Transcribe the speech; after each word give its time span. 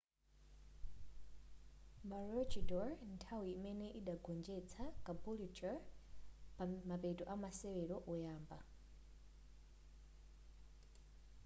maroochydore 2.09 2.91
nthawi 3.13 3.47
imeneyo 3.57 3.93
adagonjetsa 3.99 4.83
caboolture 5.05 5.75
pamapeto 6.57 7.23
amasewero 7.33 7.95
oyamba 8.11 8.57